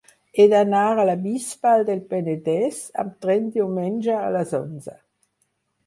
He 0.41 0.45
d'anar 0.53 0.85
a 0.87 1.03
la 1.09 1.13
Bisbal 1.25 1.85
del 1.91 2.01
Penedès 2.15 2.81
amb 3.05 3.15
tren 3.27 3.55
diumenge 3.61 4.21
a 4.27 4.35
les 4.39 4.59
onze. 4.65 5.01